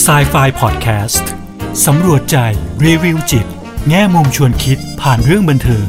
[0.00, 1.28] s i ไฟพอดแคสต์
[1.86, 2.36] สำรวจใจ
[2.84, 3.46] รีวิวจิต
[3.88, 5.86] แง่มุมชวนคิดผ่านเรื่องบันเทิง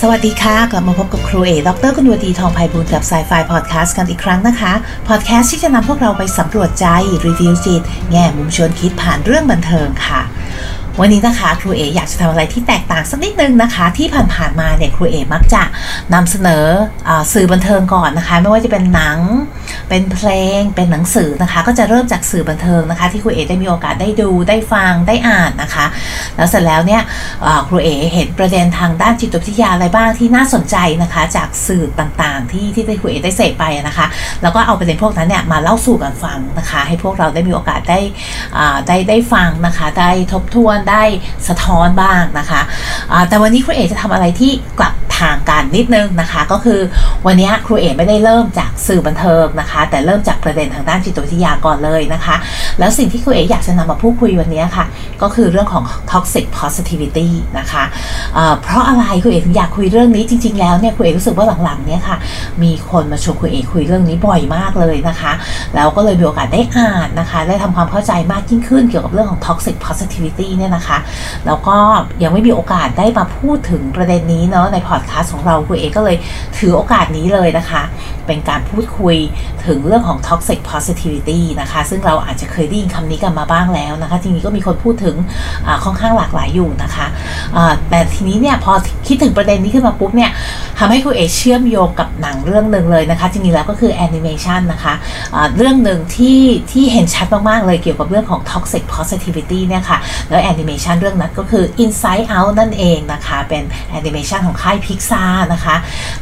[0.00, 4.72] สวัสดีค่ะ กลับมาพบกับครูเอดร.กุณวดีทองไพบูลย์กับ Psy Fi พอดแคสต์กันอีกครั้งนะคะ
[5.08, 6.86] พอดแคสต์ที่จะนำพวกเราไปสำรวจใจ
[7.26, 10.20] รีวิวจิต แง่มุมชวนคิดผ่านเรื่องบันเทิงค่ะ
[11.00, 15.62] วันนี้นะคะครูเออยากจะทำอะไรที่แตกต่างสักนิดนึงนะคะ ที่ผ่านๆมาเนี่ยครูเอมักจะ
[16.14, 16.64] นำเสนอ
[17.08, 19.18] อสื่อบันเทิงก่อนนะคะ ไม่ว่าจะเป็นหนัง
[19.88, 25.86] เป็นเพลงเป็นหนังสือนะคะ ก็จะเริ่มจากสื่อบันเทิงนะคะ ที่ครูเอได้มีโอกาสได้ดูได้ฟังได้อ่านนะคะ
[26.36, 27.02] แล้วเสร็จแล้วเนี่ย
[27.68, 34.06] ครูเอเห็นประเด็นทางด้านจิตวิทยาอะไรบ้างที่น่าสนใจนะคะ จากสื่อต่างๆ ที่ที่ครูเอได้เสพไปนะคะ
[34.42, 38.00] แล้วก็เอาประเด็นพวกนั้นเนี่ยมาเล่าสู่กันฟังนะคะ ให้พวกเราได้มีโอกาสได้
[38.86, 41.02] ได้ได้ฟังนะคะได้ทบทวนได้
[41.48, 42.60] สะท้อนบ้างนะคะ
[43.28, 46.80] แต่วันนี้ครูเอจะทำอะไรที่กลับ ทางกันนิดนึงนะคะ ก็คือ
[47.26, 52.36] วันนี้ครูเอไม่ได้เริ่มจากสื่อบันเทิงนะคะ แต่เริ่มจากประเด็นทางด้านจิตวิทยาก่อนเลยนะคะ
[52.78, 54.84] แล้วสิ่งที่ครูเออยากจะนำมาพูดคุยวันนี้ค่ะ
[55.22, 57.84] ก็คือเรื่องของ toxic positivity นะคะ
[58.34, 62.16] เอ่อเพราะอะไรครูเอถึงอยากคุยเรื่องนี้จริง ๆ แล้วเนี่ยครูเอรู้สึกว่าหลังๆเนี่ยค่ะ
[62.62, 65.32] มีคนมาชวนครูเอคุยเรื่องนี้บ่อยมากเลยนะคะ
[65.74, 70.98] แล้วก็เลยมีโอกาสได้อ่านนะคะ ได้ทำความเข้าใจมากยิ่งขึ้นเกี่ยวกับเรื่องของ toxic positivity เนี่ยนะคะ
[71.46, 71.76] แล้วก็
[72.22, 76.16] ยังไม่มีโอกาสได้มาพูดถึงประเด็นนี้เนาะในพอดแคสต์ของเราครูเอก็เลย
[76.58, 77.82] ถือโอกาสนี้เลยนะคะ
[78.26, 79.16] เป็นการพูดคุย
[79.66, 85.16] ถึงเรื่องของ toxic positivity นะคะ ซึ่งเราอาจจะเคยได้ยินคำนี้กันมาบ้างแล้วนะคะ ทีนี้ก็มีคนพูดถึง
[85.66, 87.06] อ่าค่อนข้างหลากหลายอยู่นะคะ
[87.90, 88.72] แต่ทีนี้เนี่ยพอ
[89.08, 90.30] คิดถึงประเด็นนี้ขึ้นมาปุ๊บเนี่ย
[90.78, 94.94] ทำให้ครูเอเชื่อมโยงกับหนังเรื่องหนึ่งเลยนะคะจริงๆแล้วก็คือแอนิเมชันนะคะ
[95.34, 96.40] อ่าเรื่องหนึ่งที่
[96.72, 105.76] ที่เห็นชัดมากๆเลยเกี่ยวกับเรื่องของ toxic positivity เนี่ยค่ะแล้วแอนิเมชันเรื่องนั้นก็คือ Inside Out นั่นเองนะคะเป็นแอนิเมชันของค่ายพิกซานะคะ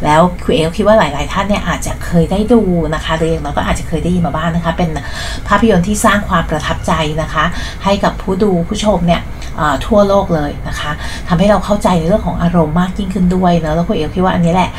[0.05, 2.61] แล้วครูเอคิดว่าหลายๆท่านเนี่ยอาจจะเคยได้ดู
[2.95, 4.91] นะคะหรืออย่างน้อยก็อาจจะเคยได้ยินมาบ้างนะคะเป็น
[5.48, 7.44] ภาพยนตร์ที่สร้างความประทับใจนะคะ
[7.84, 9.22] ให้กับผู้ดูผู้ชมเนี่ย
[9.87, 10.91] ทั่วโลกเลยนะคะ
[11.28, 14.71] ทำให้เราเข้าใจในเรื่องของอารมณ์มากยิ่งขึ้นด้วยเนะแล้วคุณเอ๋คิดว่าอันนี้แหละ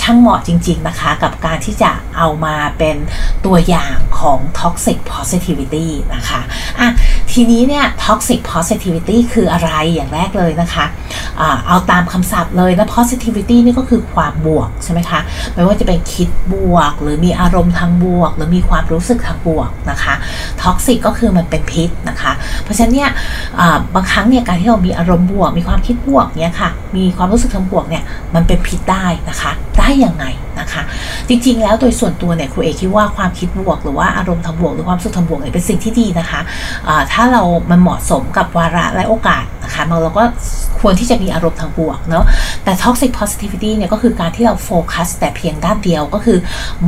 [0.00, 2.96] ช่างเหมาะจริง ๆนะคะ กับการที่จะเอามาเป็น
[3.46, 6.40] ตัวอย่างของ toxic positivity นะคะ
[6.80, 6.88] อะ
[7.32, 10.84] ทีนี้เนี่ย toxic positivity คืออะไรอย่างแรกเลยนะคะ
[11.66, 15.20] เอาตามคำศัพท์เลยนะ positivity นี่ก็คือความบวกใช่ไหมคะ
[15.54, 20.14] ไม่ว่าจะเป็นคิดบวก หรือมีอารมณ์ทางบวก หรือมีความรู้สึกทางบวกนะคะ
[20.62, 23.10] toxic ก็คือมันเป็นพิษนะคะ เพราะฉะนั้นเนี่ย
[23.94, 28.02] บางครั้งเนี่ยการที่เรามีอารมณ์บวก มีความคิดบวกเนี่ยค่ะ มีความรู้สึกทางบวกเนี่ย
[28.34, 30.24] มันเป็นพิษได้นะคะ ได้ยังไง
[30.60, 30.82] นะคะ
[31.28, 36.40] จริงๆ แล้วโดยส่วนตัวเนี่ยครูเอกคิดว่าความคิดบวก หรือว่าอารมณ์ทางบวก หรือความรู้สึกทางบวกเนี่ยเป็นสิ่งที่ดีนะคะ
[36.88, 39.44] อ่าถ้าเรามันเหมาะสมกับวาระและโอกาส
[39.88, 40.24] นะคะเราก็
[40.80, 42.24] ควรที่จะมีอารมณ์ทางบวกเนาะ
[42.64, 46.38] แต่ toxic positivity เนี่ยก็คือการที่เราโฟกัสแต่เพียงด้านเดียวก็คือ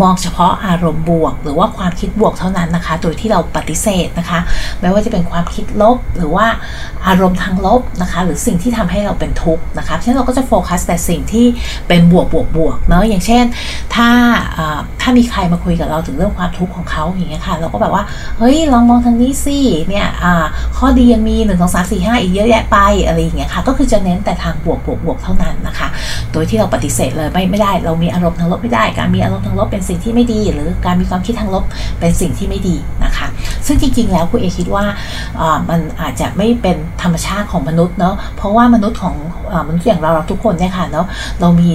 [0.00, 4.38] มองเฉพาะอารมณ์บวก หรือว่าความคิดบวกเท่านั้นนะคะ โดยที่เราปฏิเสธนะคะ
[4.80, 6.46] ไม่ว่าจะเป็นความคิดลบหรือว่า
[7.06, 11.46] อารมณ์ทางลบนะคะ หรือสิ่งที่ทำให้เราเป็นทุกข์นะคะฉะนั้นเราก็จะโฟกัสแต่สิ่งที่
[11.88, 13.44] เป็นบวกบวกบวกเนาะอย่างเช่น
[13.94, 14.08] ถ้า
[15.00, 18.04] ถ้ามีใครมาคุยกับเราถึงเรื่องความทุกข์ของเขาอย่างเงี้ยค่ะ เราก็แบบว่า
[18.38, 19.58] เฮ้ยลองมองทางนี้สิ
[19.88, 20.08] เนี่ย
[20.76, 25.88] ข้อดียังมี1 2 3 4 5อีกเยอะแยะไปอะไรอย่างเงี้ยค่ะก็คือจะเน้นแต่ทางบวกบวกบวกเท่านั้นนะคะ
[26.32, 31.64] โดยที่เราปฏิเสธเลยไม่ไม่ได้ เรามีอารมณ์ทางลบไม่ได้ การมีอารมณ์ทางลบเป็นสิ่งที่ไม่ดี หรือการมีความคิดทางลบ
[32.00, 32.76] เป็นสิ่งที่ไม่ดี
[33.66, 34.84] ซึ่งจริงๆ แล้วคุณเอคิดว่า
[35.70, 39.14] มันอาจจะไม่เป็นธรรมชาติของมนุษย์เนาะเพราะว่ามนุษย์ของ
[39.52, 41.06] อมนุษย์อย่างเราเราทุกคนเนี่ยค่ะเนาะ
[41.40, 41.70] เรามี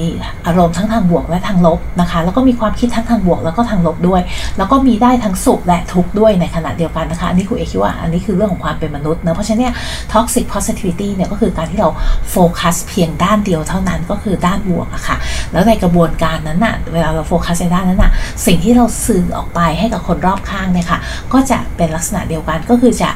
[0.46, 4.22] อารมณ์ทั้งทางบวกและทางลบนะคะแล้วก็มีความคิดทั้งทางบวกแล้วก็ทางลบด้วย
[4.58, 9.74] แล้วก็มีได้ทั้งสุขและทุกข์ด้วยในขณะเดียวกันนะคะอันนี้คุณเอคิดว่าอันนี้คือเรื่องของความเป็นมนุษย์เนาะเพราะฉะนั้นเนี่ย
[10.12, 11.90] toxic positivity เนี่ยก็คือการที่เรา
[12.32, 15.18] โฟกัสเพียงด้านเดียวเท่านั้นก็คือด้านบวกอะค่ะ
[15.52, 18.12] แล้วในกระบวนการนั้นน่ะเวลาเราโฟกัสในด้านนั้นน่ะ
[18.46, 21.00] สิ่งที่เราสื่อออกไปให้กับคนรอบข้างเนี่ยค่ะ
[21.34, 23.10] ก็จะเป็นลักษณะเดียวกันก็คือจะ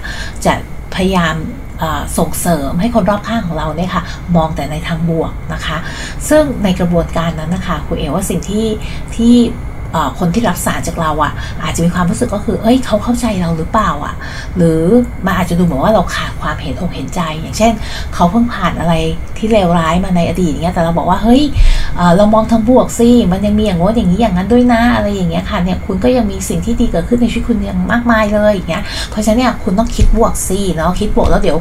[0.45, 0.53] จะ
[0.95, 1.35] พยายาม
[2.17, 4.03] ส่งเสริมให้คนรอบข้างของเราเนี่ยค่ะ
[4.35, 5.77] มองแต่ในทางบวกนะคะ
[6.29, 8.67] ซึ่งในกระบวนการนั้นนะคะคุณเอ๋ว่าสิ่งที่
[9.15, 9.35] ที่
[10.19, 11.31] คนที่รับสารจากเราอะ่ะ
[11.63, 14.15] อาจจะมีความรู้สึกก็คือ เอ้ยเขาเข้าใจเราหรือเปล่าอะ่ะ
[14.57, 14.81] หรือ
[15.25, 17.73] มันอาจจะดูเหมือนว่าเราขาดความเห็นอกเห็นใจ อย่างเช่น
[18.13, 18.93] เขาเพิ่งผ่านอะไร
[19.37, 21.43] ที่เลวร้ายมาในอดีตอย่างเงี้ยแต่เราบอกว่าเฮ้ย
[22.17, 31.57] เรามองทางบวกสิมันยังมีอย่างโน้นอย่างนี้อย่างนั้นด้วยนะอะไรอย่างเงี้ยค่ะเนี่ยคุณก็ยังมีสิ่งที่ดีเกิดขึ้นในชีวิตคุณยังมากมายเลยอย่างเงี้ยเพราะฉะนั้นเนี่ยคุณต้องคิดบวกสิเนาะคิดบวกแล้วเดี๋ยว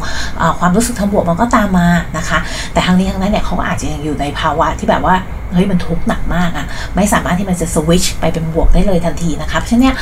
[0.58, 2.38] ความรู้สึกทางบวกมันก็ตามมานะคะ
[2.72, 5.16] แต่ทางนี้ทางนั้นเนี่ยเขาก็อาจจะยังอยู่ในภาวะที่แบบว่า
[5.52, 6.66] เฮ้ยมันทุกข์หนักมากอะ่ะ
[6.96, 9.94] ไม่สามารถที่มันจะสวิชไปเป็นบวกได้เลยทันทีนะคะเพราะฉะนั้น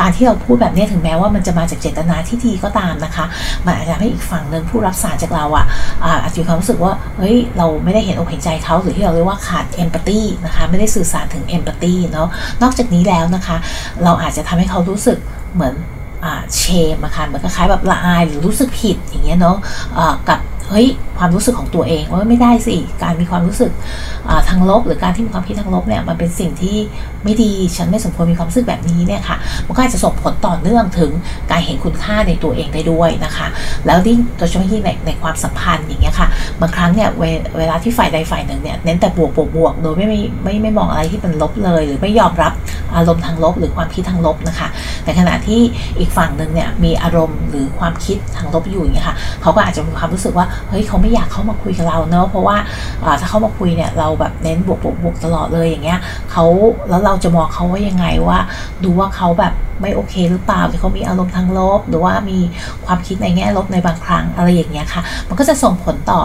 [0.00, 3.24] การที่เราพูดแบบนี้ถึงแม้ว่ามันจะมาจากเจตนาที่ดีก็ตามนะคะ
[3.66, 12.28] มันอาจจะทำให้อีกฝั่งหนึ่งผู้รับสารจากเราอะ่ะอาจจะมีความรู้สึกว่าเฮ้ยเราไม่ได้เห็นอกเห็นใจเขาหรือที่เราเรียกว่าขาดเอมพัตตีนะคะไม่ได้สื่อสารถึงเอมพัตตีเนาะ
[12.62, 13.56] นอกจากนี้แล้วนะคะ
[14.04, 15.18] เราอาจจะทำให้เขารู้สึก
[15.54, 15.74] เหมือน
[16.56, 16.62] เช
[16.94, 20.86] มนะคะเหมือนคล้ายแบบละอายหรือรู้สึกผิดอย่างเงี้ยเนาะะกับ เฮ้ย
[21.18, 23.72] ความรู้สึกของตัวเองว่าไม่ได้สิ การมีความรู้สึก
[24.48, 26.76] ทางลบ หรือการที่มีความคิดทางลบเนี่ยมันเป็นสิ่งที่
[27.24, 29.36] ไม่ดีฉันไม่สมควรมีความรู้สึกแบบนี้เนี่ยค่ะ
[29.66, 31.10] มันก็อาจจะส่งผลต่อเนื่องถึง
[31.50, 33.46] การเห็นคุณค่าในตัวเองได้ด้วยนะคะ
[33.86, 36.28] แล้วที่โดยเฉพาะที่ในในความสัมพันธ์อย่างเงี้ยค่ะ
[36.60, 37.24] บางครั้งเนี่ยเว
[37.58, 42.52] เวลาที่ฝ่ายใดฝ่ายหนึ่งเนี่ยเน้นแต่บวกบวกบวกโดยไม่ไม่ไม่ไม่มองอะไรที่เป็นลบเลย หรือไม่ยอมรับ
[42.96, 44.68] อารมณ์ทางลบ หรือความคิดทางลบนะคะ
[45.04, 45.60] แต่ขณะที่
[45.98, 52.56] อีกฝั่งหนึ่งเนี่ยมีอารมณ์หรือความคิดทางลบอยู่อย่างเงี้ยค่ะเขาก็อาจจะมีความรู้สึกว่าเฮ้ยเขาไม่อยากเข้ามาคุยกับเราเนอะเพราะว่า
[53.20, 56.00] ถ้าเข้ามาคุยเนี่ยเราแบบเน้นบวกบวกบวกตลอดเลยอย่างเงี้ย
[56.32, 56.44] เขา
[56.88, 58.38] แล้วเราจะมองเขาว่ายังไงว่า
[58.84, 62.38] ดูว่าเขาแบบไม่โอเคหรือเปล่าหรือเขามีอารมณ์ทางลบ หรือว่ามี
[62.86, 66.20] ความคิดในแง่ลบในบางครั้งอะไรอย่างเงี้ยค่ะ มันก็จะส่งผลต่อ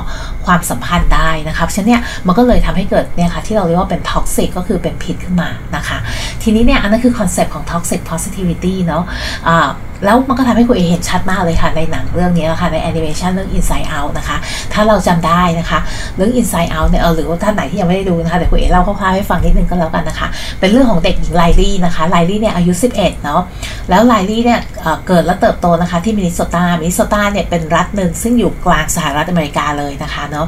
[0.45, 5.97] ความสัมพันธ์ได้นะคะฉะนั้นเนี่ยมันก็เลยทำให้เกิดเนี่ยค่ะที่เราเรียกว่าเป็น toxic ก็คือเป็นพิษขึ้นมานะคะ
[6.43, 9.69] ทีนี้เนี่ยอันนั้นคือคอนเซปต์ของ toxic positivity เนาะ
[10.03, 14.37] แล้วมันก็ทำให้ครูเอเห็นชัดมากเลยค่ะในหนังเรื่องนี้นะคะในแอนิเมชันเรื่อง Inside Out นะคะ
[14.73, 15.79] ถ้าเราจำได้นะคะ
[16.15, 20.27] เรื่อง Inside Out เนี่ยเอาหรือว่าท่านไหนที่ยังไม่ได้ดูนะคะเดี๋ยวครูเอเล่าคร่าวๆให้ฟังนิดนึงก็แล้วกันนะคะ
[20.59, 23.41] เป็นเรื่องของเด็กหญิงไลลี่นะคะไลลี่เนี่ยอายุ 11 เนาะ
[23.89, 24.59] แล้วไลลี่เนี่ย
[25.07, 30.47] เกิดและเติบโตนะคะที่มินนิโซตามินนิโซตาเนี่ยเป็นรัฐหนึ่งซึ่งอยู่กลางสหรัฐอเมริกาเลยนะคะเนาะ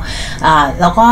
[0.82, 1.08] แล้วก็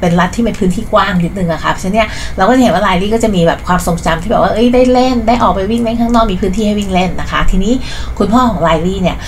[0.00, 7.72] เป็นรัฐที่มีพื้นที่กว้างนิดนึงอะค่ะเพราะฉะนั้นเราก็จะเห็นว่าไลลี่ก็จะมีแบบความทรงจำที่แบบว่าเอ้ยได้เล่นได้ออกไปวิ่งเล่นข้างนอกมีพื้นที่ให้วิ่งเล่นนะคะ ทีนี้
[8.18, 9.18] คุณพ่อของไลลี่เนี่ย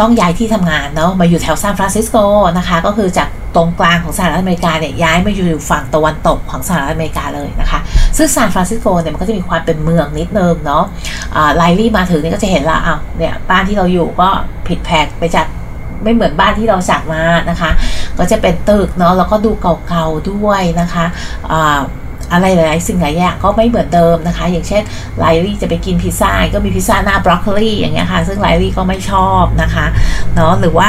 [0.00, 2.16] ต้องย้ายที่ทำงานเนาะมาอยู่แถวซานฟรานซิสโก
[2.58, 7.80] นะคะก็คือจากตรงกลางของสหรัฐอเมริกาเนี่ยย้ายมาอยู่ฝั่งตะวันตกของสหรัฐอเมริกาเลยนะคะ
[8.16, 10.84] ซึ่งซานฟรานซิสโกเนี่ยมันก็จะมีความเป็นเมืองนิดนึงเนาะ
[11.56, 14.28] ไลลี่มาถึงเนี่ยก็จะเห็นละอ้าวเนี่ยบ้านที่เราอยู่ก็
[14.68, 15.46] ผิดแผกไปจาก
[16.02, 17.70] ไม่เหมือนบ้านที่เราจากมานะคะ
[18.22, 19.52] ก็จะเป็นตึกเนาะแล้วก็ดู
[19.88, 21.04] เก่าๆด้วยนะคะ
[22.32, 24.82] อะไรหลายๆสิ่งหลายอย่างก็ไม่เหมือนเดิมนะคะ อย่างเช่น
[25.18, 29.86] ไลลี่จะไปกินพิซซ่าก็มีพิซซ่าหน้าบรอกโคลีอย่างเงี้ยค่ะ ซึ่งไลลี่ก็ไม่ชอบนะคะ
[30.34, 30.88] เนาะหรือว่า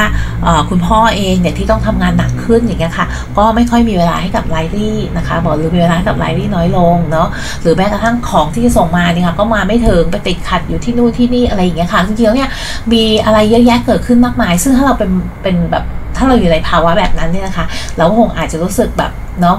[0.70, 3.06] คุณพ่อเองเนี่ยที่ต้องทำงานหนักขึ้นอย่างเงี้ยค่ะ
[3.38, 7.28] ก็ไม่ค่อยมีเวลาให้กับไลลี่นะคะบอกหรือมีเวลากับไลลี่น้อยลงเนาะ
[7.62, 12.50] หรือแม้กระทั่งของที่จะส่งมาเนี่ยค่ะก็มาไม่ถึงไปติดขัดอยู่ที่นู่นที่นี่อะไรอย่างเงี้ยค่ะจริงๆแล้วเนี่ย
[12.92, 15.10] มีอะไรเยอะแยะเกิดขึ้นมากมาย ซึ่งถ้าเราเป็น
[15.42, 15.84] เป็นแบบ
[16.16, 17.66] ถ้าเราอยู่ในภาวะแบบนั้นเนี่ยนะคะ
[17.96, 19.12] เราคงอาจจะรู้สึกแบบ
[19.42, 19.58] เนาะ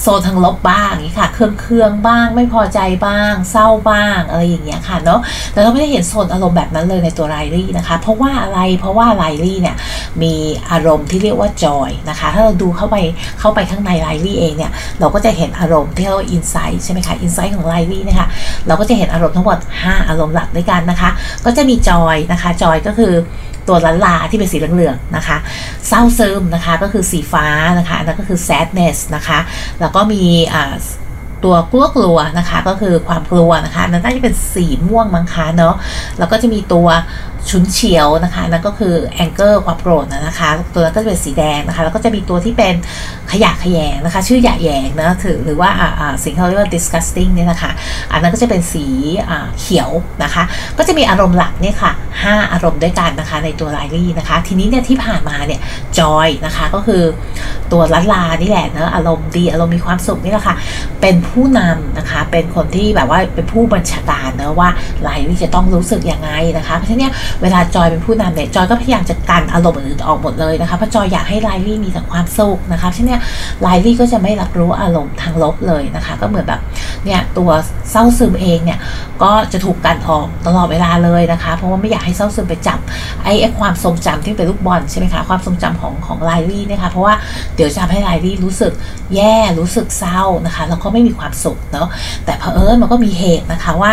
[0.00, 5.20] โซนทางลบบ้างอย่างนี้ค่ะ เครื่องเครื่องบ้าง ไม่พอใจบ้าง เศร้าบ้าง อะไรอย่างเงี้ยค่ะเนาะ
[5.52, 9.76] แต่เราไม่ได้เห็นโซนอารมณ์แบบนั้นเลยในตัวไลลี่นะคะ เพราะว่าอะไร เพราะว่าไลลี่เนี่ย
[10.22, 10.34] มี
[10.70, 12.96] อารมณ์ที่เรียกว่าจอยนะคะ ถ้าเราดูเข้าไป
[13.40, 18.26] เข้าไปข้างในไลลี่เองเนี่ย เราก็จะเห็นอารมณ์ที่เรียกว่าอินไซต์ใช่ไหมคะ อินไซต์ของไลลี่นะคะ
[18.66, 21.10] เราก็จะเห็นอารมณ์ทั้งหมด 5 อารมณ์หลักด้วยกันนะคะ
[21.44, 23.12] ก็จะมีจอยนะคะ จอยก็คือ
[23.68, 25.36] ตัวลันลาที่เป็นสีเหลืองๆนะคะ
[25.88, 27.46] เศร้าซึมนะคะก็คือสีฟ้า
[27.78, 29.38] นะคะอันนั้นก็คือ sadness นะคะ
[29.80, 30.22] แล้วก็มี
[31.44, 35.74] ตัวกลัวกลัวนะคะก็คือความกลัวนะคะนั่นน่าจะเป็นสีม่วงมั้งคะเนาะ
[36.18, 36.88] แล้วก็จะมีตัว
[37.50, 42.74] ชุนเฉียวนะคะนั่นก็คือแองเกอร์ความโกรธนะคะ ตัวนั้นก็จะเป็นสีแดงนะคะ แล้วก็จะมีตัวที่เป็น
[43.32, 45.70] ขยะขยงนะคะ ชื่อหยะแยงนะถือหรือว่า
[46.24, 47.70] สิ่งที่เราเรียกว่า disgusting เนี่ยนะคะ
[48.12, 48.86] อันนั้นก็จะเป็นสี
[49.60, 49.90] เขียว
[50.22, 50.42] นะคะ
[50.78, 55.60] ก็จะมีอารมณ์หลักเนี่ยค่ะ 5 อารมณ์ด้วยกันนะคะในตัวไลลี่นะคะ ทีนี้เนี่ยที่ผ่านมาเนี่ย
[55.98, 57.02] จอยนะคะก็คือ
[57.72, 60.56] ตัวลัลานี่แหละเนะอารมณ์ดีอารมณ์มีความสุขนี่แหละค่ะ
[61.00, 64.68] เป็นผู้นำนะคะ เป็นคนที่แบบว่าเป็นผู้บัญชาการเนะว่า
[65.02, 67.12] ไลลี่จะต้องรู้สึกยังไงนะคะ เพราะฉะนั้น
[67.42, 73.20] เวลาจอยเป็นผู้นำเนี่ยจอยก็พยายามจะกันอารมณ์อื่นออกหมดเลยนะคะเพราะจอยอยากให้ไลลี่มีแต่ความสุขนะคะฉะนั้น
[73.62, 76.60] ไลลี่ก็จะไม่รับรู้อารมณ์ทางลบเลยนะคะ ก็เหมือนแบบ
[77.04, 77.50] เนี่ยตัว
[77.90, 78.78] เศร้าซึมเองเนี่ย
[79.22, 82.78] ก็จะถูกกันออกตลอดเวลาเลยนะคะ เพราะว่าไม่อยากให้เศร้าซึมไปจับ
[83.24, 87.14] ไอ้ไอ้ความทรงจำที่เป็นลูกบอลใช่ไหมคะความทรงจำของของไลลี่นะคะเพราะว่า
[87.54, 88.72] เดี๋ยวจะทำให้ไลลี่รู้สึก
[89.14, 91.88] แย่รู้สึกเศร้านะคะแล้วก็ไม่มีความสุขเนาะ
[92.24, 93.92] แต่เพอเอิญมันก็มีเหตุนะคะว่า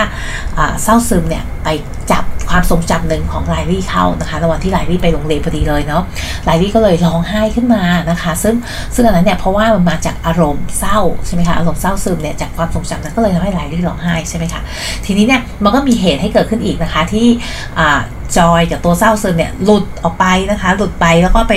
[0.84, 1.68] เศร้าซึมเนี่ยไป
[2.12, 2.24] จับ
[2.54, 6.04] ความทรงจำหนึ่งของไลลี่เข้านะคะในวันที่ไลลี่ไปโรงเรียนพอดีเลยเนาะ
[6.46, 8.56] ไลลี่ก็เลยร้องไห้ขึ้นมานะคะ ซึ่ง
[8.96, 14.62] ซึ่งอันนั้นเนี่ยเพราะว่ามันมาจากอารมณ์เศร้าใช่ไหมคะอารมณ์เศร้าซึมเนี่ยจากความทรงจำนั้นก็เลยทำให้ไลลี่ร้องไห้ใช่ไหมคะ
[15.06, 17.28] ทีนี้เนี่ยมันก็มีเหตุให้เกิดขึ้นอีกนะคะที่
[18.38, 21.54] จอยกับตัวเศร้าซึมเนี่ยหลุดออกไปนะคะหลุดไปแล้วก็ไป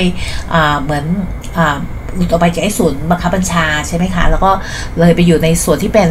[0.82, 1.04] เหมือน
[2.16, 4.50] หลุดออกไปจากไอ้ศูนย์บังคับบัญชาใช่ไหมคะ แล้วก็
[5.00, 6.08] เลยไปอยู่ในส่วนที่เป็น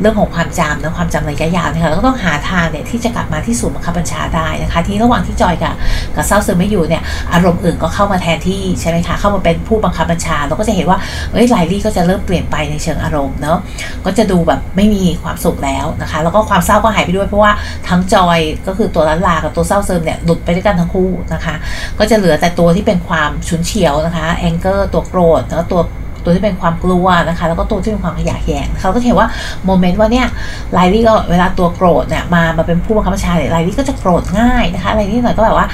[0.00, 5.74] เรื่องของความจำนะความจำระยะยาวนะคะแล้วก็ต้องหาทางเนี่ยที่จะกลับมาที่ศูนย์บังคับบัญชาได้นะคะที่ระหว่างที่จอยกับ
[6.16, 10.98] กับเศร้าซึมไม่อยู่เนี่ยอารมณ์อื่นก็เข้ามาแทนที่ใช่ไหมคะเข้ามาเป็นผู้บังคับบัญชาเราก็จะเห็นว่า
[11.32, 13.58] เอ้ยไลลี่ก็จะเริ่มเปลี่ยนไปในเชิงอารมณ์เนาะ
[14.06, 17.52] ก็จะดูแบบไม่มีความสุขแล้วนะคะ แล้วก็ความเศร้าก็หายไปด้วยเพราะว่า
[17.88, 21.54] ทั้งจอยก็คือตัวลันลากับตัวเศร้าซึมเนี่ยหลุดไปด้วยกันทั้งคู่นะคะ
[21.98, 25.82] ก็จะเหลือแต่ตัวที่เป็นความฉุนเฉียวนะคะแองเกอร์ตัวโกรธแล้วตัว
[26.24, 29.28] ตัวที่เป็นความกลัวนะคะ แล้วก็ตัวที่เป็นความขยะแยงเขาก็เห็นว่า
[29.64, 30.26] โมเมนต์ว่าเนี่ย
[30.72, 35.66] ไลลี่ก็เวลาตัวโกรธเนี่ยมามาเป็นผู้บังคับบัญชาเนี่ยไลลี่ก็จะโกรธง่ายนะคะอะไรนี่หน่อยก็แบบว่า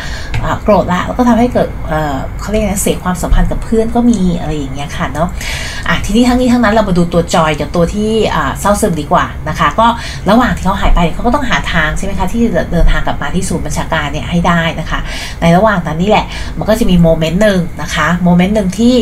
[0.62, 1.68] โกรธละแล้วก็ทำให้เกิด
[2.40, 5.28] เขาเรียกนะเสียความสัมพันธ์กับเพื่อนก็มีอะไรอย่างเงี้ยค่ะเนาะ
[5.88, 8.10] อะทีนี้ทั้งนี้ทั้งนั้นเรามาดูตัวจอยกับตัวที่
[8.60, 9.86] เศร้าซึมดีกว่านะคะ ก็
[10.30, 14.98] ระหว่างที่เขาหายไปเขาก็ต้องหาทางใช่ไหมคะที่จะเดินทางกลับมาที่ศูนย์บัญชาการเนี่ยให้ได้นะคะ
[15.40, 16.26] ในระหว่างนั้นนี่แหละ
[16.58, 18.94] มันก็จะมี moment หนึ่งนะคะ moment หนึ่งที่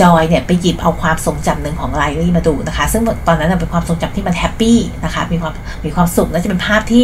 [0.00, 5.52] จอยเนี่ยไปหยิบเอาความทรงจำหนึ่งของไลลี่มาดูนะคะ ซึ่งตอนนั้นเป็นความทรงจำที่มัน happy นะคะมีความ
[5.84, 7.02] มีความสุขและจะเป็นภาพที่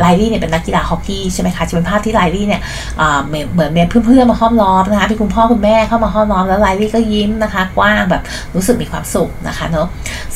[0.00, 2.60] ไลลี่เนี่ยเป็นนักกีฬาฮอกกี้ใช่ไหมคะจะเป็นภาพที่ไลลี่เนี่ย
[3.26, 8.22] เหมือนเหมือนเพื่อนๆมาห้อมล้อมนะคะเป็นคุณพ่อคุณแม่เข้ามาห้อมล้อมแล้วไลลี่ก็ยิ้มนะคะกว้างแบบ
[8.54, 9.86] รู้สึกมีความสุขนะคะเนาะ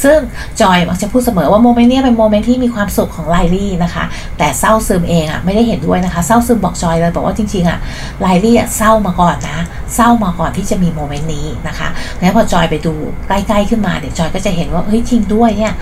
[0.02, 0.18] ซึ่ง
[0.60, 4.04] จอยมักจะพูดเสมอว่า moment นี้เป็น moment ที่มีความสุขของไลลี่นะคะ
[4.38, 7.78] แต่เศร้าซึมเองอะไม่ได้เห็นด้วยนะคะ เศร้าซึมบอกจอยเลยบอกว่าจริงๆอะ
[8.20, 9.58] ไลลี่อะเศร้ามาก่อนนะ
[9.94, 11.88] เศร้ามาก่อนที่จะมี moment นี้นะคะ
[12.20, 12.94] แล้วพอจอยไปดู
[13.28, 15.72] ใกล้ๆขึ้นมาเดี๋ยวจอยก็จะเห็นว่าเฮ้ยจริงด้วยเนี่ย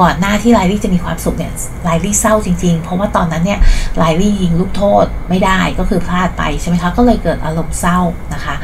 [0.00, 1.52] ก่อนหน้าที่ไลลี่จะมีความสุขเนี่ย
[1.84, 3.60] ไลลี่เศร้าจริงๆ เพราะว่าตอนนั้นเนี่ย
[3.98, 7.98] ไลลี่ยิงลูกโทษไม่ได้ก็คือพลาดไปใช่ไหมคะก็เลยเกิดอารมณ์เศร้า
[8.34, 8.54] นะคะ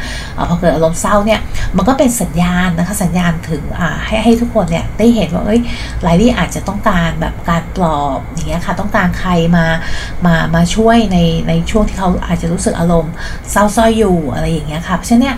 [0.48, 1.40] พอเกิดอารมณ์เศร้าเนี่ย
[1.76, 3.62] มันก็เป็นสัญญาณนะคะสัญญาณถึง
[4.06, 5.60] ให้ให้ทุกคนเนี่ยได้เห็นว่าเอ้ย
[6.02, 9.66] ไลลี่อาจจะต้องการแบบการปลอบอย่างเงี้ยค่ะต้องการใครมา
[10.26, 11.18] มามาช่วยใน
[11.48, 13.12] ในช่วงที่เขาอาจจะรู้สึกอารมณ์
[13.50, 15.36] เศร้าซ้อยอยู่อะไรอย่างเงี้ยค่ะเพราะฉะนั้นเนี่ย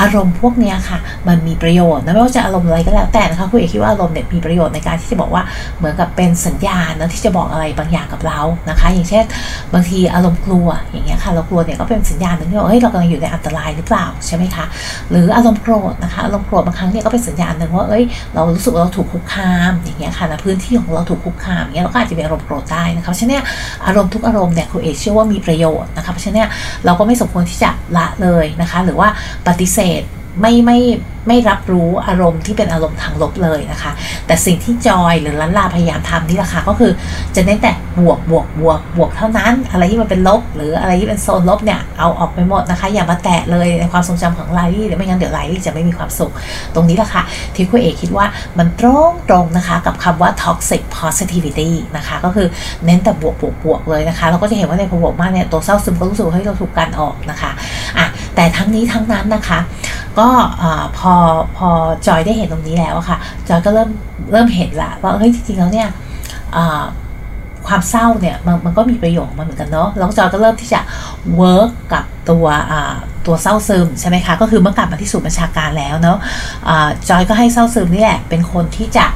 [0.00, 5.42] อารมณ์พวกเนี้ยค่ะมันมีประโยชน์นะไม่ว่าจะอารมณ์อะไรก็แล้วแต่นะคะคุณเอกคิดว่าอารมณ์เนี่ยมีประโยชน์ในการที่จะบอกว่า
[5.78, 8.40] เหมือนกับเป็นสัญญาณนะที่จะบอกอะไรบางอย่างกับเรา
[8.70, 9.24] นะคะ อย่างเช่น
[9.74, 14.64] บางทีอารมณ์กลัวอย่างเงี้ยค่ะเรากลัวเนี่ยก็เป็นสัญญาณหนึ่งที่ว่าเฮ้ยเรากำลังอยู่ในอันตรายหรือเปล่าใช่ไหมคะ
[15.10, 18.04] หรืออารมณ์โกรธนะคะอารมณ์โกรธบางครั้งเนี่ยก็เป็นสัญญาณหนึ่งว่าเอ้ย
[18.34, 23.42] เรารู้สึกว่าเราถูกคุกคามอย่างเงี้ยค่ะนะพื้นที่ของเราถูกคุกคามอย่างเงี้ยเราก็อาจจะมีอารมณ์โกรธได้นะคะเพราะฉะนั้น
[23.86, 26.48] อารมณ์ทุกอารมณ์เนี่ยครูเอชเชื่อว่ามีประโยชน์นะคะเพราะฉะนั้น
[26.84, 29.08] เราก็ไม่สมควรที่จะละเลยนะคะ หรือว่า
[29.48, 30.02] ปฏิเสธ
[30.40, 30.78] ไม่ไม่
[31.28, 33.92] ไม่รับรู้อารมณ์ที่เป็นอารมณ์ทางลบเลยนะคะ
[34.26, 36.92] แต่สิ่งที่จอยหรือลันลาพยายามทำนี่แหละค่ะก็คือ
[37.36, 46.32] จะเน้นแต่บวกบวกบวกบวกเท่านั้น อะไรที่มันเป็นลบ หรืออะไรที่เป็นโซนลบเนี่ยเอาออกไปหมดนะคะ อย่ามาแตะเลยในความทรงจำของไลลี่หรือไม่งั้นเดี๋ยวไลลี่จะไม่มีความสุข
[46.74, 47.22] ตรงนี้แหละค่ะ
[47.54, 48.26] ที่คุณเอกคิดว่า
[48.58, 52.46] มันตรงตรงนะคะ กับคำว่า toxic positivity นะคะก็คือ
[52.84, 57.50] เน้นแต่บวกบวกบวกเลยนะคะ เราก็จะเห็นว่าในพอบวกมากเนี่ยตัวเศร้าซึมก็รู้สึกว่าเฮ้เราถูกการออกนะคะ
[57.98, 59.58] อะแต่ทั้งนี้ทั้งนั้นนะคะ
[60.18, 60.28] ก็
[60.98, 61.14] พอ
[61.56, 61.68] พอ
[62.06, 63.90] จอยได้เห็นตรงนี้แล้วค่ะ จอยก็เริ่ม
[64.32, 65.88] เริ่มเห็นละว่าเฮ้ยจริงๆแล้วเนี่ย
[67.66, 70.80] ความเศร้าเนี่ยมันมันก็มีประโยชน์มาเหมือนกันเนาะแล้วจอยก็เริ่มที่จะ
[71.40, 72.46] work กับตัว
[73.26, 76.18] ตัวเศร้าซึมใช่ไหมคะ ก็คือเมื่อกลับมาที่ศูนย์บัญชาการแล้วเนาะ
[77.08, 79.06] จอยก็ให้เศร้าซึมนี่แหละ เป็นคนที่จะ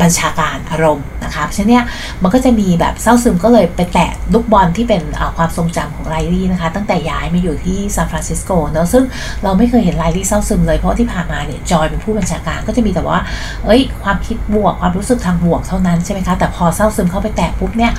[0.00, 1.84] บัญชาการอารมณ์นะคะเพราะฉะนั้นเนี่ย
[2.22, 5.02] มันก็จะมีแบบเศร้าซึมก็เลยไปแตะลูกบอลที่เป็น
[5.36, 9.04] ความทรงจำของไลลี่นะคะ ตั้งแต่ย้ายมาอยู่ที่ซานฟรานซิสโกเนาะซึ่ง
[9.42, 13.18] เราไม่เคยเห็นไลลี่เศร้าซึมเลยเพราะที่ผ่านมาเนี่ยจอยเป็นผู้บัญชาการก็จะมีแต่ว่า
[13.64, 17.92] เอ้ย ความคิดบวกความรู้สึกทางบวกเท่านั้นใช่ไหมคะแต่พอเศร้าซึมเข้าไปแตะปุ๊บเนี่ย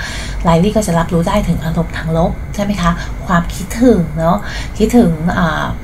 [0.44, 2.92] ไลลี่ก็จะรับรู้ได้ถึงอารมณ์ทางลบใช่ไหมคะ
[3.28, 4.38] ความคิดถึงเนาะ
[4.78, 5.12] คิดถึง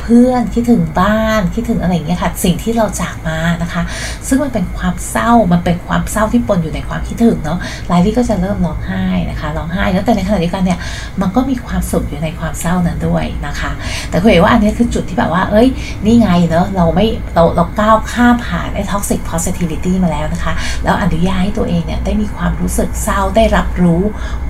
[0.02, 3.84] เพื่อนคิดถึงบ้านคิดถึงอะไรอย่างเงี้ยค่ะสิ่งที่เราจากมานะคะ
[4.28, 7.58] ซึ่งมันเป็นความเศร้ามันเป็นความเศร้าที่ปนอยู่ในความคิดถึงเนาะ
[7.88, 10.80] ไลลี่ก็จะเริ่มร้องไห้นะคะร้องไห้แล้วแต่ในขณะเดียวกันเนี่ย
[11.22, 13.72] มันก็มีความสุขอยู่ในความเศร้านั้นด้วยนะคะ
[14.10, 15.68] แต่คุณเอ๋ว่าอันนี้คือจุดที่แบบว่า เอ้ย
[16.06, 24.02] นี่ไงเนาะเราไม่เราเราก้าวข้ามผ่านไอ้ toxic positivity มาแล้วนะคะ แล้วอนุญาตให้ตัวเองเนี่ยได้มีความรู้สึกเศร้าได้รับรู้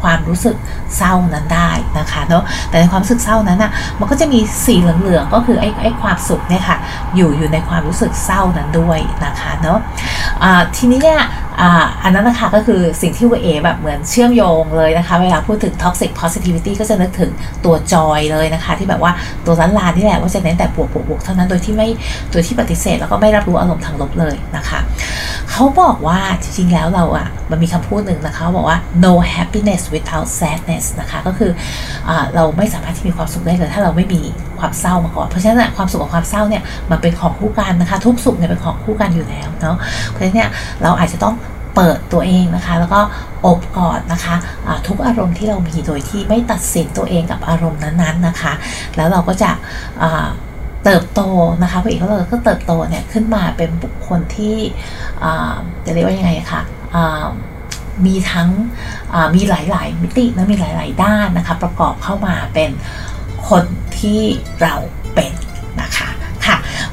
[0.01, 0.55] ความรู้สึก
[0.97, 1.69] เศร้านั้นได้
[1.99, 6.77] นะคะเนาะแต่ในในความรู้สึกเศร้านั้นอะมันก็จะมีสีเหลืองๆก็คือไอ้ไอ้ความสุขเนี่ยค่ะ
[7.15, 9.79] อยู่อยู่ในความรู้สึกเศร้านั้นด้วยนะคะเนาะ
[10.75, 11.21] ทีนี้เนี่ย
[12.03, 17.31] อันนั้นนะคะก็คือสิ่งที่วเอแบบเหมือนเชื่อมโยงเลยนะคะ เวลาพูดถึง toxic positivity ก็จะนึกถึง
[17.65, 19.11] ตัวจอยเลยนะคะ ที่แบบว่า
[19.45, 21.87] ตัวล้านลานี่แหละว่าจะเน้นแต่บวกบวกบวกเท่านั้นโดยที่ไม่
[22.31, 24.79] โดยที่ปฏิเสธแล้วก็ไม่รับรู้อารมณ์ทางลบเลยนะคะ
[25.51, 31.51] เขาบอกว่าจริงๆแล้วเราอะมันมีคำพูดหนึ่งนะคะบอกว่า no happiness without sadness นะคะ ก็คือ
[32.09, 34.21] อเราไม่สามารถที่มีความสุขได้เลยถ้าเราไม่มี
[34.59, 39.77] ความเศร้ามาก่อน เพราะฉะนั้นความสุขกับความเศร้าเนี่ยมันเป็นของคู่กันนะคะ ทุกสุขเนี่ยเป็นของคู่กันอยู่แล้วเนาะ
[40.09, 40.49] เพราะฉะนั้นเนี่ย
[40.83, 41.35] เราอาจจะต้อง
[41.75, 43.01] เปิดตัวเองนะคะ แล้วก็
[43.45, 48.53] อบกอดนะคะะทุกอารมณ์ที่เรามีโดยที่ไม่ตัดสินตัวเองกับอารมณ์นั้นๆนะคะ
[48.95, 49.51] แล้วเราก็จะ
[50.83, 51.21] เติบโต
[51.63, 54.57] นะคะพระเอกเขาเราก็เติบโตเนี่ยขึ้นมาเป็นบุคคลที่
[55.85, 56.61] จะเรียกว่ายังไงคะ
[58.05, 58.49] มีทั้ง
[59.35, 62.71] มีหลาย ๆ มิติและมีหลาย ๆ ด้านนะคะประกอบเข้ามาเป็น
[63.49, 63.63] คน
[63.99, 64.21] ที่
[64.61, 64.75] เรา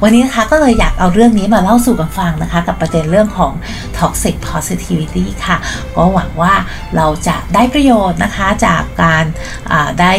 [0.02, 3.52] วันนี้นะคะก็เลยอยากเอาเรื่องนี้มาเล่าสู่กันฟังนะคะ กับประเด็นเรื่องของ
[3.98, 5.56] toxic positivity ค่ะ
[5.96, 6.54] ก็หวังว่า
[6.96, 9.24] เราจะได้ประโยชน์นะคะจากการ
[10.00, 10.14] ได้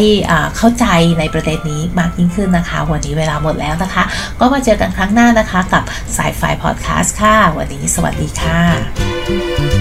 [0.57, 0.85] เข้าใจ
[1.19, 4.03] ในประเด็นนี้มากยิ่งขึ้นนะคะ วันนี้เวลาหมดแล้วนะคะ
[4.39, 5.83] ก็มาเจอกันครั้งหน้านะคะ กับ
[6.17, 9.80] สายไฟพอดแคสต์ค่ะ วันนี้สวัสดีค่ะ